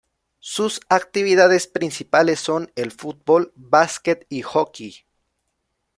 [0.39, 5.05] Sus actividades principales son el fútbol, básquet y hockey.